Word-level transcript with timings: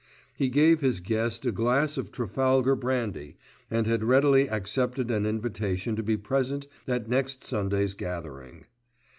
He 0.35 0.49
gave 0.49 0.81
his 0.81 0.99
guest 0.99 1.45
a 1.45 1.51
glass 1.51 1.95
of 1.95 2.11
Trafalgar 2.11 2.75
brandy, 2.75 3.37
and 3.69 3.85
had 3.85 4.03
readily 4.03 4.49
accepted 4.49 5.11
an 5.11 5.27
invitation 5.27 5.95
to 5.95 6.01
be 6.01 6.17
present 6.17 6.65
at 6.87 7.07
next 7.07 7.43
Sunday's 7.43 7.93
gathering. 7.93 8.65